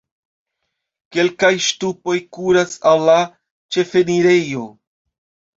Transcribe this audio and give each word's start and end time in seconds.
Kelkaj 1.15 1.51
ŝtupoj 1.67 2.17
kuras 2.37 2.73
al 2.93 3.05
la 3.11 3.19
ĉefenirejo. 3.77 4.69